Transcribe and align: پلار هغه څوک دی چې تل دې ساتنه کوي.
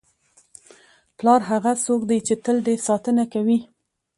پلار 1.17 1.41
هغه 1.51 1.71
څوک 1.85 2.01
دی 2.09 2.19
چې 2.27 2.33
تل 2.45 2.57
دې 2.67 2.75
ساتنه 2.87 3.23
کوي. 3.33 3.59